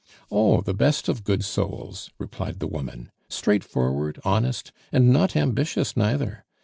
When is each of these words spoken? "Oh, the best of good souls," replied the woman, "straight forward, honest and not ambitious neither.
"Oh, 0.31 0.61
the 0.61 0.73
best 0.73 1.09
of 1.09 1.23
good 1.23 1.45
souls," 1.45 2.09
replied 2.17 2.57
the 2.59 2.65
woman, 2.65 3.11
"straight 3.29 3.63
forward, 3.63 4.19
honest 4.25 4.71
and 4.91 5.11
not 5.11 5.35
ambitious 5.35 5.95
neither. 5.95 6.43